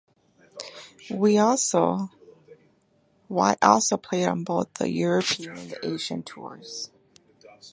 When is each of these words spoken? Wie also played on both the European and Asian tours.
Wie 1.11 1.37
also 1.37 2.07
played 4.01 4.27
on 4.27 4.43
both 4.43 4.73
the 4.79 4.89
European 4.89 5.55
and 5.59 5.75
Asian 5.83 6.23
tours. 6.23 6.89